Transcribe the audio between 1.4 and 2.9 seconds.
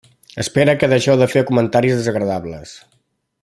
comentaris desagradables.